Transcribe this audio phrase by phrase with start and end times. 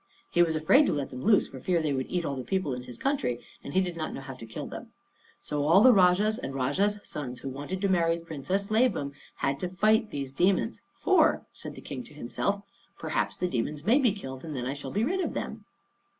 [0.31, 2.43] He was afraid to let them loose for fear they would eat up all the
[2.43, 4.91] people in his country; and he did not know how to kill them.
[5.43, 9.59] So all the Rajahs and Rajahs' sons who wanted to marry the Princess Labam had
[9.59, 12.63] to fight with these demons; "for," said the King to himself,
[12.97, 15.65] "perhaps the demons may be killed, and then I shall be rid of them."